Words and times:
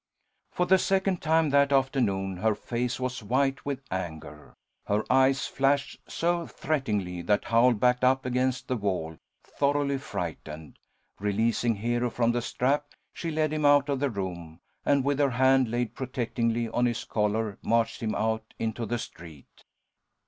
For 0.51 0.65
the 0.65 0.79
second 0.79 1.21
time 1.21 1.51
that 1.51 1.71
afternoon 1.71 2.37
her 2.37 2.55
face 2.55 2.99
was 2.99 3.21
white 3.21 3.63
with 3.67 3.83
anger. 3.91 4.55
Her 4.87 5.03
eyes 5.13 5.45
flashed 5.45 5.99
so 6.09 6.47
threateningly 6.47 7.21
that 7.21 7.43
Howl 7.45 7.73
backed 7.73 8.03
up 8.03 8.25
against 8.25 8.67
the 8.67 8.77
wall, 8.77 9.17
thoroughly 9.43 9.99
frightened. 9.99 10.79
Releasing 11.19 11.75
Hero 11.75 12.09
from 12.09 12.31
the 12.31 12.41
strap, 12.41 12.87
she 13.13 13.29
led 13.29 13.53
him 13.53 13.63
out 13.63 13.89
of 13.89 13.99
the 13.99 14.09
room, 14.09 14.59
and, 14.87 15.03
with 15.05 15.19
her 15.19 15.29
hand 15.29 15.69
laid 15.69 15.93
protectingly 15.93 16.67
on 16.69 16.87
his 16.87 17.03
collar, 17.03 17.59
marched 17.61 18.01
him 18.01 18.15
out 18.15 18.55
into 18.57 18.87
the 18.87 18.97
street. 18.97 19.65